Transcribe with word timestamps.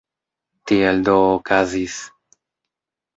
Tiel 0.71 1.03
do 1.09 1.17
okazis. 1.35 1.99